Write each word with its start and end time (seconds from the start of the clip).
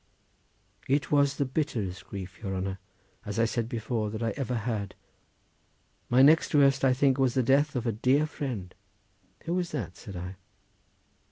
"It 0.87 1.11
was 1.11 1.37
the 1.37 1.45
bitterest 1.45 2.07
grief, 2.07 2.41
your 2.41 2.55
honour, 2.55 2.79
as 3.23 3.37
I 3.37 3.45
said 3.45 3.69
before, 3.69 4.09
that 4.09 4.23
I 4.23 4.31
ever 4.31 4.55
had—my 4.55 6.23
next 6.23 6.55
worst 6.55 6.83
I 6.83 6.91
think 6.91 7.19
was 7.19 7.35
the 7.35 7.43
death 7.43 7.75
of 7.75 7.85
a 7.85 7.91
dear 7.91 8.25
friend." 8.25 8.73
"Who 9.43 9.53
was 9.53 9.69
that?" 9.73 9.95
said 9.97 10.15
I. 10.15 10.37